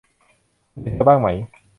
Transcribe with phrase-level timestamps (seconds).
[0.71, 1.27] คุณเห็นเธอบ้างไหม